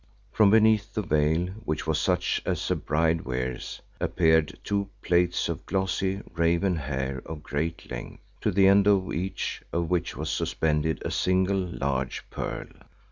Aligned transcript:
From 0.31 0.49
beneath 0.49 0.95
the 0.95 1.03
veil, 1.03 1.45
which 1.63 1.85
was 1.85 2.01
such 2.01 2.41
as 2.43 2.71
a 2.71 2.75
bride 2.75 3.21
wears, 3.21 3.83
appeared 3.99 4.57
two 4.63 4.89
plaits 5.03 5.47
of 5.47 5.63
glossy, 5.67 6.21
raven 6.33 6.75
hair 6.75 7.21
of 7.23 7.43
great 7.43 7.91
length, 7.91 8.23
to 8.41 8.49
the 8.49 8.65
end 8.67 8.87
of 8.87 9.13
each 9.13 9.61
of 9.71 9.91
which 9.91 10.17
was 10.17 10.31
suspended 10.31 11.03
a 11.05 11.11
single 11.11 11.55
large 11.79 12.27
pearl. 12.31 12.65